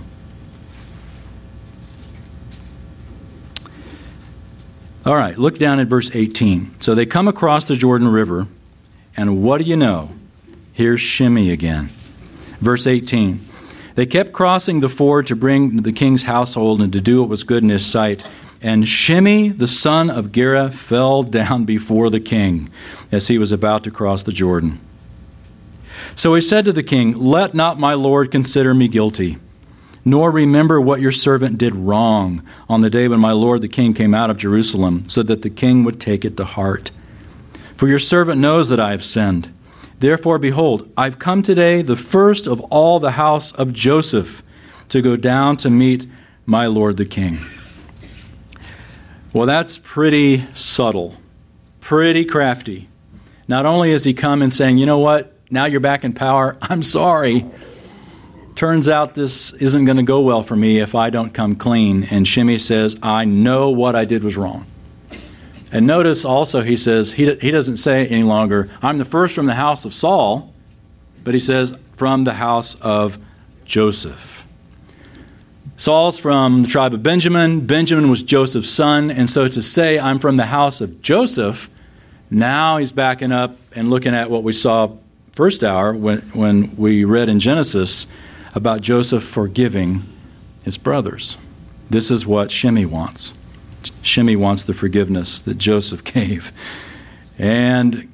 [5.05, 6.81] All right, look down at verse 18.
[6.81, 8.47] So they come across the Jordan River,
[9.15, 10.11] and what do you know?
[10.73, 11.89] Here's Shimei again.
[12.59, 13.39] Verse 18.
[13.95, 17.43] They kept crossing the ford to bring the king's household and to do what was
[17.43, 18.23] good in his sight
[18.61, 22.69] and Shimei, the son of Gera, fell down before the king
[23.11, 24.79] as he was about to cross the Jordan.
[26.15, 29.37] So he said to the king, Let not my lord consider me guilty,
[30.03, 33.93] nor remember what your servant did wrong on the day when my lord the king
[33.93, 36.91] came out of Jerusalem, so that the king would take it to heart.
[37.75, 39.53] For your servant knows that I have sinned.
[39.99, 44.41] Therefore, behold, I've come today, the first of all the house of Joseph,
[44.89, 46.07] to go down to meet
[46.45, 47.39] my lord the king.
[49.37, 51.13] Well, that's pretty subtle,
[51.79, 52.89] pretty crafty.
[53.47, 56.57] Not only is he come and saying, you know what, now you're back in power,
[56.63, 57.45] I'm sorry.
[58.55, 62.05] Turns out this isn't going to go well for me if I don't come clean.
[62.05, 64.65] And Shimei says, I know what I did was wrong.
[65.71, 69.45] And notice also he says, he, he doesn't say any longer, I'm the first from
[69.45, 70.51] the house of Saul,
[71.23, 73.19] but he says, from the house of
[73.65, 74.36] Joseph.
[75.79, 77.67] Saul's from the tribe of Benjamin.
[77.67, 79.11] Benjamin was Joseph's son.
[79.11, 81.69] And so to say, I'm from the house of Joseph,
[82.31, 84.91] now he's backing up and looking at what we saw
[85.33, 88.07] first hour when, when we read in Genesis
[88.55, 90.01] about Joseph forgiving
[90.63, 91.37] his brothers.
[91.91, 93.35] This is what Shimei wants.
[94.01, 96.51] Shimei wants the forgiveness that Joseph gave.
[97.37, 98.11] And,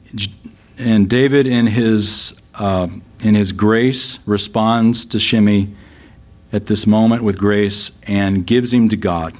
[0.77, 2.89] and David, in his, uh,
[3.21, 5.69] in his grace, responds to Shimei
[6.53, 9.33] at this moment with grace and gives him to God.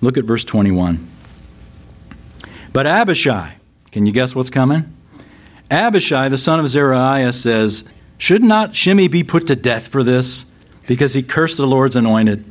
[0.00, 1.06] Look at verse 21.
[2.72, 3.56] But Abishai,
[3.90, 4.92] can you guess what's coming?
[5.70, 7.84] Abishai, the son of Zeruiah, says,
[8.16, 10.46] Should not Shimei be put to death for this,
[10.86, 12.44] because he cursed the Lord's anointed?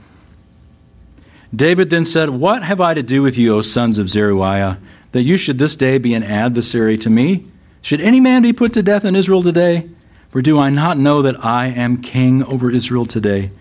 [1.56, 4.78] David then said, What have I to do with you, O sons of Zeruiah,
[5.14, 7.48] that you should this day be an adversary to me?
[7.82, 9.88] Should any man be put to death in Israel today?
[10.36, 13.52] For do I not know that I am king over Israel today?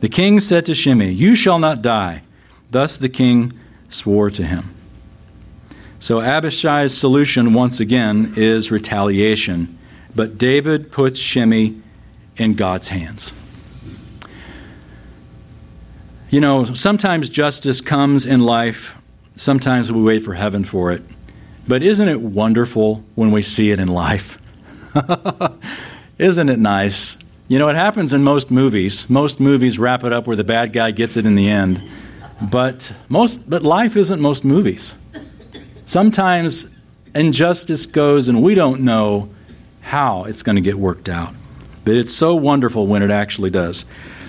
[0.00, 2.24] The king said to Shimei, You shall not die.
[2.70, 4.74] Thus the king swore to him.
[5.98, 9.78] So Abishai's solution, once again, is retaliation.
[10.14, 11.72] But David puts Shimei
[12.36, 13.32] in God's hands.
[16.28, 18.94] You know, sometimes justice comes in life,
[19.36, 21.00] sometimes we wait for heaven for it.
[21.66, 24.36] But isn't it wonderful when we see it in life?
[26.18, 27.16] Isn't it nice?
[27.48, 29.10] You know, it happens in most movies.
[29.10, 31.82] Most movies wrap it up where the bad guy gets it in the end.
[32.40, 34.94] But most but life isn't most movies.
[35.84, 36.66] Sometimes
[37.14, 39.28] injustice goes and we don't know
[39.82, 41.34] how it's going to get worked out.
[41.84, 43.84] But it's so wonderful when it actually does.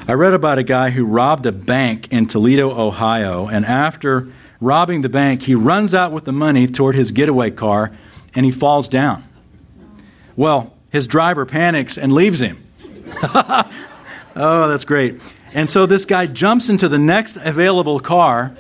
[0.07, 5.01] I read about a guy who robbed a bank in Toledo, Ohio, and after robbing
[5.01, 7.95] the bank, he runs out with the money toward his getaway car
[8.33, 9.23] and he falls down.
[10.36, 12.63] Well, his driver panics and leaves him.
[13.23, 15.21] oh, that's great.
[15.53, 18.55] And so this guy jumps into the next available car,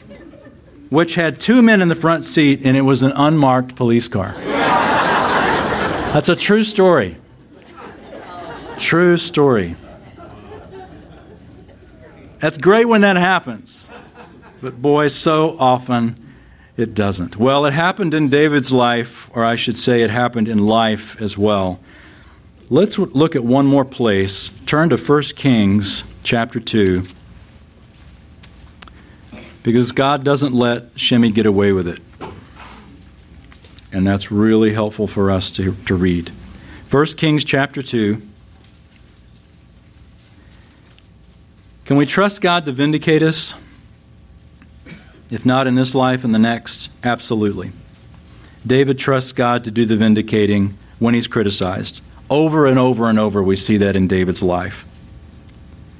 [0.89, 4.33] which had two men in the front seat, and it was an unmarked police car.
[6.13, 7.17] That's a true story.
[8.77, 9.75] True story.
[12.39, 13.89] That's great when that happens.
[14.61, 16.15] But boy, so often
[16.75, 17.37] it doesn't.
[17.37, 21.37] Well, it happened in David's life, or I should say, it happened in life as
[21.37, 21.79] well.
[22.69, 24.49] Let's look at one more place.
[24.65, 27.05] Turn to 1 Kings chapter 2.
[29.61, 31.99] Because God doesn't let Shimei get away with it.
[33.91, 36.29] And that's really helpful for us to, to read.
[36.89, 38.19] 1 Kings chapter 2.
[41.85, 43.53] Can we trust God to vindicate us?
[45.29, 47.71] If not in this life, in the next, absolutely.
[48.65, 52.01] David trusts God to do the vindicating when he's criticized.
[52.29, 54.85] Over and over and over, we see that in David's life.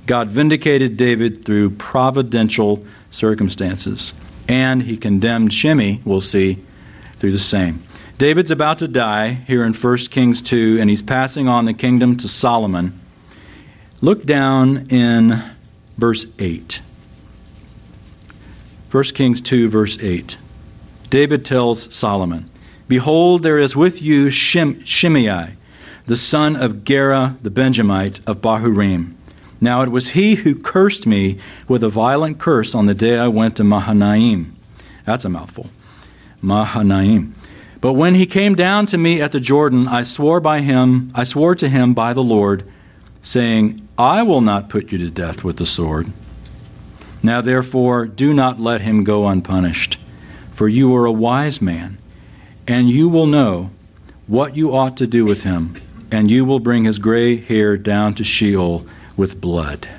[0.05, 4.13] God vindicated David through providential circumstances,
[4.47, 6.59] and he condemned Shimei, we'll see,
[7.17, 7.83] through the same.
[8.17, 12.15] David's about to die here in 1 Kings 2, and he's passing on the kingdom
[12.17, 12.99] to Solomon.
[14.01, 15.43] Look down in
[15.97, 16.81] verse 8.
[18.91, 20.37] 1 Kings 2, verse 8.
[21.09, 22.49] David tells Solomon,
[22.87, 25.55] Behold, there is with you Shim- Shimei
[26.07, 29.13] the son of Gera the Benjamite of Bahurim.
[29.59, 33.27] Now it was he who cursed me with a violent curse on the day I
[33.27, 34.53] went to Mahanaim.
[35.05, 35.69] That's a mouthful.
[36.41, 37.33] Mahanaim.
[37.81, 41.23] But when he came down to me at the Jordan, I swore by him, I
[41.23, 42.63] swore to him by the Lord,
[43.21, 46.11] saying, I will not put you to death with the sword.
[47.23, 49.97] Now therefore, do not let him go unpunished.
[50.55, 51.97] for you are a wise man,
[52.65, 53.69] and you will know
[54.25, 55.75] what you ought to do with him,
[56.15, 58.85] and you will bring his gray hair down to Sheol
[59.17, 59.89] with blood.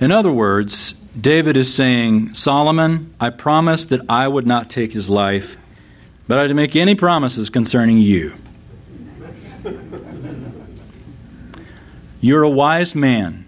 [0.00, 5.10] In other words, David is saying, Solomon, I promised that I would not take his
[5.10, 5.58] life,
[6.26, 8.32] but I didn't make any promises concerning you.
[12.22, 13.44] You're a wise man.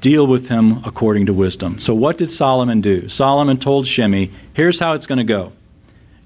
[0.00, 1.78] Deal with him according to wisdom.
[1.78, 3.08] So, what did Solomon do?
[3.08, 5.52] Solomon told Shimei, Here's how it's going to go.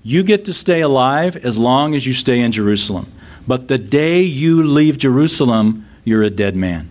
[0.06, 3.10] You get to stay alive as long as you stay in Jerusalem.
[3.44, 6.90] But the day you leave Jerusalem, you're a dead man.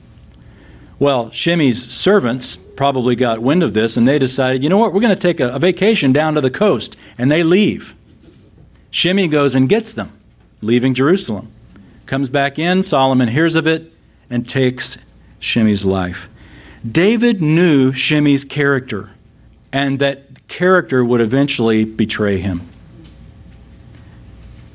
[1.00, 5.00] Well, Shimei's servants probably got wind of this and they decided, you know what, we're
[5.00, 6.98] going to take a, a vacation down to the coast.
[7.18, 7.96] And they leave.
[8.92, 10.12] Shimei goes and gets them,
[10.60, 11.54] leaving Jerusalem.
[12.08, 13.94] Comes back in, Solomon hears of it
[14.30, 14.98] and takes
[15.40, 16.28] Shimei's life.
[16.86, 19.12] David knew Shimei's character
[19.72, 22.68] and that character would eventually betray him.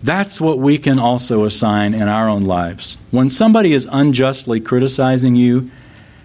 [0.03, 2.97] That's what we can also assign in our own lives.
[3.11, 5.71] When somebody is unjustly criticizing you,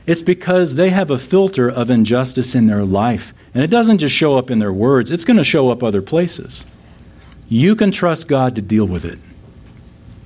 [0.05, 3.34] it's because they have a filter of injustice in their life.
[3.53, 6.01] And it doesn't just show up in their words, it's going to show up other
[6.01, 6.65] places.
[7.49, 9.19] You can trust God to deal with it.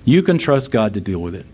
[0.05, 1.45] You can trust God to deal with it.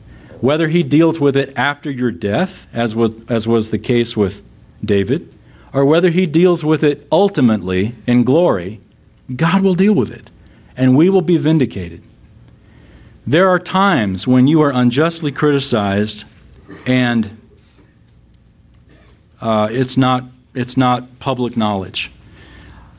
[0.41, 4.43] Whether He deals with it after your death, as was, as was the case with
[4.83, 5.33] David,
[5.73, 8.79] or whether He deals with it ultimately in glory,
[9.33, 10.29] God will deal with it
[10.77, 12.01] and we will be vindicated.
[13.27, 16.25] There are times when you are unjustly criticized
[16.85, 17.41] and
[19.41, 22.11] uh, it's, not, it's not public knowledge.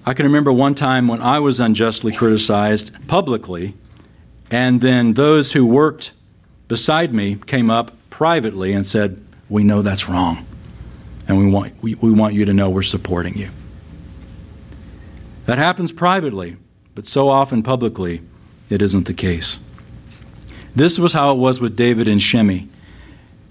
[0.05, 3.74] I can remember one time when I was unjustly criticized publicly,
[4.53, 6.12] and then those who worked
[6.68, 10.47] beside me came up privately and said, We know that's wrong,
[11.27, 13.51] and we want, we, we want you to know we're supporting you.
[15.47, 16.57] That happens privately.
[16.97, 18.22] But so often publicly,
[18.70, 19.61] it isn't the case.
[20.74, 22.68] This was how it was with David and Shimei,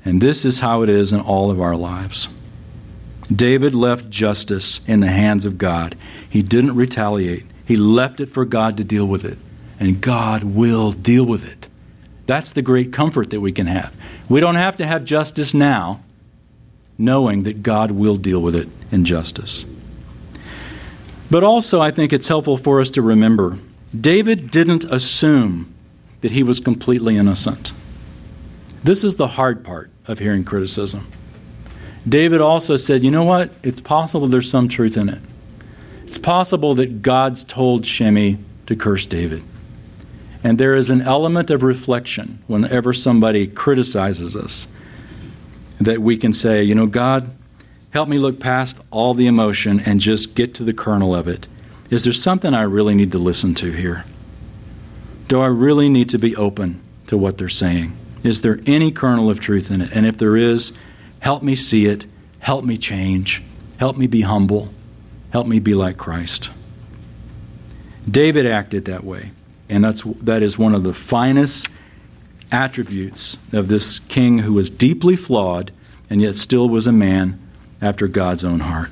[0.03, 2.27] and this is how it is in all of our lives.
[3.33, 5.95] David left justice in the hands of God.
[6.27, 9.37] He didn't retaliate, he left it for God to deal with it,
[9.79, 11.69] and God will deal with it.
[12.25, 13.93] That's the great comfort that we can have.
[14.27, 16.01] We don't have to have justice now,
[16.97, 19.65] knowing that God will deal with it in justice.
[21.35, 23.59] But also, I think it's helpful for us to remember
[23.91, 25.75] David didn't assume
[26.21, 27.73] that he was completely innocent.
[28.85, 31.11] This is the hard part of hearing criticism.
[32.07, 33.51] David also said, you know what?
[33.63, 35.19] It's possible there's some truth in it.
[36.05, 39.43] It's possible that God's told Shimei to curse David.
[40.41, 44.69] And there is an element of reflection whenever somebody criticizes us
[45.81, 47.29] that we can say, you know, God,
[47.95, 51.47] Help me look past all the emotion and just get to the kernel of it.
[51.89, 54.05] Is there something I really need to listen to here?
[55.27, 57.97] Do I really need to be open to what they're saying?
[58.23, 59.91] Is there any kernel of truth in it?
[59.91, 60.71] And if there is,
[61.19, 62.05] help me see it.
[62.39, 63.43] Help me change.
[63.79, 64.69] Help me be humble.
[65.31, 66.49] Help me be like Christ.
[68.09, 69.31] David acted that way,
[69.67, 71.67] and that's, that is one of the finest
[72.51, 75.71] attributes of this king who was deeply flawed
[76.09, 77.39] and yet still was a man
[77.81, 78.89] after God's own heart.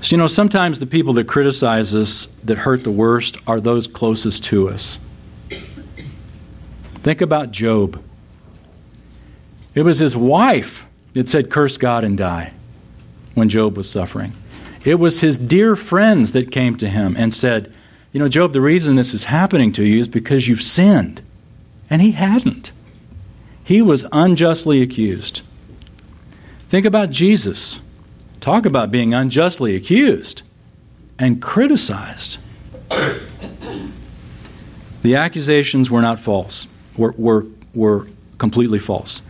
[0.00, 3.86] So, you know, sometimes the people that criticize us, that hurt the worst, are those
[3.86, 4.98] closest to us.
[7.02, 8.02] Think about Job.
[9.74, 12.52] It was his wife that said, Curse God and die,
[13.34, 14.32] when Job was suffering.
[14.84, 17.72] It was his dear friends that came to him and said,
[18.12, 21.22] You know, Job, the reason this is happening to you is because you've sinned.
[21.88, 22.72] And he hadn't.
[23.62, 25.40] He was unjustly accused.
[26.68, 27.80] Think about Jesus.
[28.40, 30.42] Talk about being unjustly accused
[31.18, 32.38] and criticized.
[35.02, 38.06] the accusations were not false, were, were, were
[38.38, 39.22] completely false.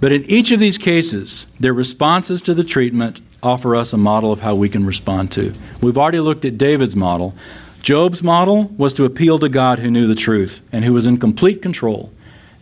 [0.00, 4.32] But in each of these cases, their responses to the treatment offer us a model
[4.32, 5.54] of how we can respond to.
[5.80, 7.34] We've already looked at David's model.
[7.82, 11.18] Job's model was to appeal to God who knew the truth and who was in
[11.18, 12.12] complete control.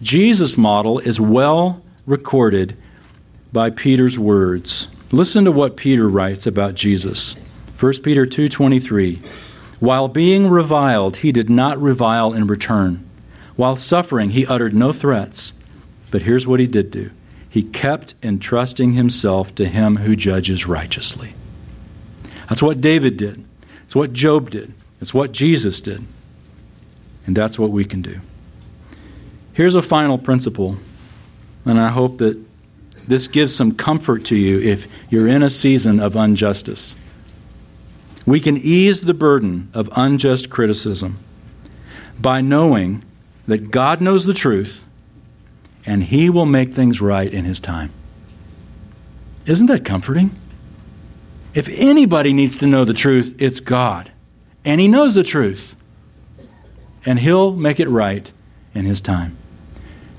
[0.02, 2.76] Jesus' model is well recorded
[3.56, 4.86] by Peter's words.
[5.10, 7.36] Listen to what Peter writes about Jesus.
[7.78, 9.18] 1 Peter 2:23
[9.80, 13.02] While being reviled he did not revile in return.
[13.56, 15.54] While suffering he uttered no threats.
[16.10, 17.12] But here's what he did do.
[17.48, 21.32] He kept entrusting himself to him who judges righteously.
[22.50, 23.42] That's what David did.
[23.84, 24.74] It's what Job did.
[25.00, 26.04] It's what Jesus did.
[27.26, 28.20] And that's what we can do.
[29.54, 30.76] Here's a final principle,
[31.64, 32.38] and I hope that
[33.06, 36.96] this gives some comfort to you if you're in a season of injustice.
[38.24, 41.18] We can ease the burden of unjust criticism
[42.18, 43.04] by knowing
[43.46, 44.84] that God knows the truth
[45.86, 47.90] and He will make things right in His time.
[49.46, 50.36] Isn't that comforting?
[51.54, 54.10] If anybody needs to know the truth, it's God.
[54.64, 55.76] And He knows the truth.
[57.04, 58.30] And He'll make it right
[58.74, 59.36] in His time.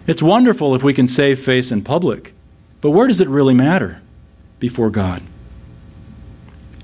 [0.08, 2.34] It's wonderful if we can save face in public,
[2.82, 4.02] but where does it really matter?
[4.60, 5.22] Before God.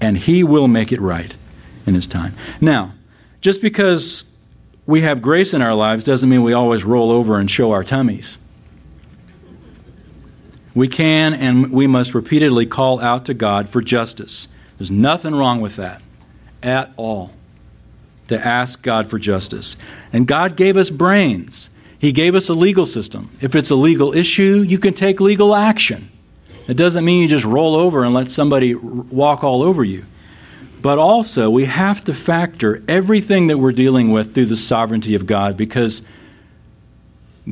[0.02, 1.36] And He will make it right
[1.86, 2.36] in His time.
[2.60, 2.94] Now,
[3.42, 4.32] just because
[4.86, 7.84] we have grace in our lives doesn't mean we always roll over and show our
[7.84, 8.38] tummies.
[10.76, 14.48] We can and we must repeatedly call out to God for justice.
[14.78, 16.02] There's nothing wrong with that
[16.62, 17.32] at all.
[18.30, 19.76] To ask God for justice.
[20.12, 21.70] And God gave us brains.
[22.04, 23.30] He gave us a legal system.
[23.40, 26.12] If it's a legal issue, you can take legal action.
[26.68, 30.04] It doesn't mean you just roll over and let somebody walk all over you.
[30.82, 35.26] But also, we have to factor everything that we're dealing with through the sovereignty of
[35.26, 36.06] God because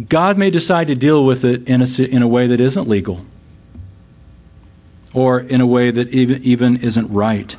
[0.09, 3.25] God may decide to deal with it in a, in a way that isn't legal
[5.13, 7.55] or in a way that even, even isn't right.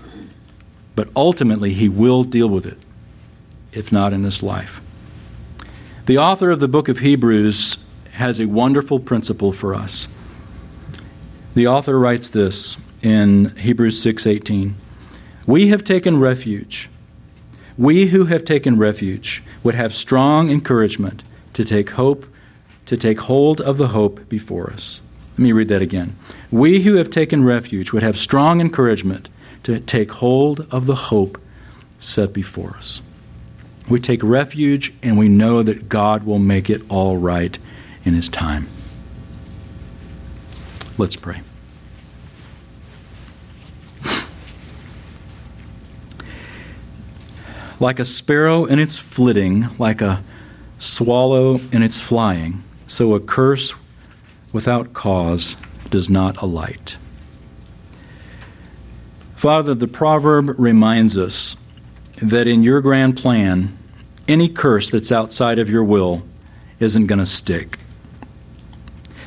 [0.95, 2.77] But ultimately, He will deal with it,
[3.73, 4.82] if not in this life.
[6.07, 7.79] The author of the book of Hebrews
[8.15, 10.09] has a wonderful principle for us.
[11.55, 14.75] The author writes this in Hebrews 6:18.
[15.47, 16.91] We have taken refuge.
[17.79, 21.23] We who have taken refuge would have strong encouragement
[21.53, 22.27] to take hope,
[22.87, 25.03] to take hold of the hope before us.
[25.35, 26.17] Let me read that again.
[26.51, 29.29] We who have taken refuge would have strong encouragement
[29.63, 31.39] to take hold of the hope
[32.01, 33.01] set before us.
[33.89, 37.59] We take refuge and we know that God will make it all right
[38.05, 38.69] in His time.
[40.99, 41.41] Let's pray.
[47.81, 50.23] Like a sparrow in its flitting, like a
[50.79, 53.75] swallow in its flying, so a curse
[54.53, 55.57] without cause
[55.91, 56.97] does not alight.
[59.35, 61.57] Father, the proverb reminds us
[62.23, 63.77] that in your grand plan,
[64.29, 66.23] any curse that's outside of your will
[66.79, 67.79] isn't going to stick.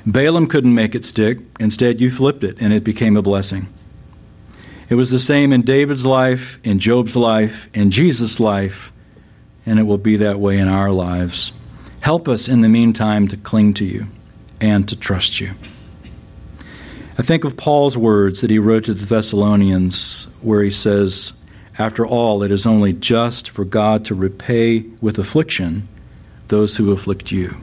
[0.05, 1.39] Balaam couldn't make it stick.
[1.59, 3.67] Instead, you flipped it and it became a blessing.
[4.87, 8.91] It was the same in David's life, in Job's life, in Jesus' life,
[9.65, 11.51] and it will be that way in our lives.
[12.01, 14.07] Help us in the meantime to cling to you
[14.61, 15.53] and to trust you.
[17.17, 21.33] I think of Paul's words that he wrote to the Thessalonians, where he says,
[21.77, 25.87] After all, it is only just for God to repay with affliction
[26.47, 27.57] those who afflict you.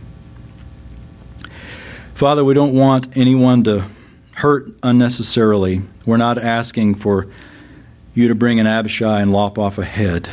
[2.15, 3.85] Father, we don't want anyone to
[4.33, 5.83] hurt unnecessarily.
[6.05, 7.27] We're not asking for
[8.15, 10.29] you to bring an Abishai and lop off a head.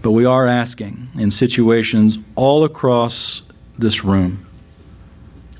[0.00, 3.42] But we are asking in situations all across
[3.76, 4.46] this room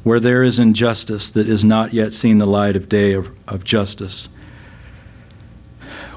[0.05, 3.65] where there is injustice that is not yet seen the light of day of, of
[3.65, 4.29] justice.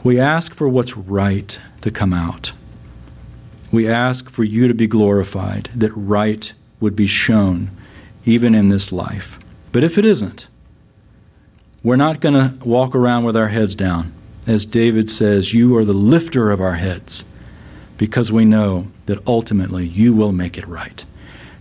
[0.03, 2.53] We ask for what's right to come out.
[3.71, 7.69] We ask for you to be glorified, that right would be shown
[8.25, 9.39] even in this life.
[9.71, 10.47] But if it isn't,
[11.83, 14.13] we're not going to walk around with our heads down.
[14.47, 17.25] As David says, You are the lifter of our heads
[17.97, 21.05] because we know that ultimately you will make it right.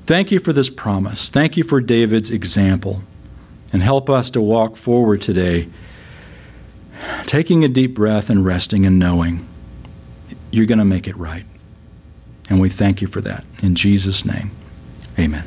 [0.07, 1.29] Thank you for this promise.
[1.29, 3.03] Thank you for David's example.
[3.73, 5.69] And help us to walk forward today,
[7.27, 9.47] taking a deep breath and resting and knowing
[10.51, 11.45] you're going to make it right.
[12.49, 13.45] And we thank you for that.
[13.63, 14.51] In Jesus' name,
[15.19, 15.45] amen.